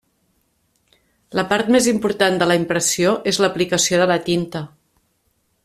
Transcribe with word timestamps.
La 1.39 1.43
part 1.51 1.69
més 1.75 1.89
important 1.91 2.39
de 2.43 2.47
la 2.53 2.57
impressió 2.61 3.13
és 3.33 3.41
l'aplicació 3.45 4.01
de 4.05 4.09
la 4.15 4.19
tinta. 4.31 4.65